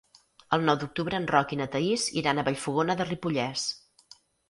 [0.55, 3.71] El nou d'octubre en Roc i na Thaís iran a Vallfogona de Ripollès.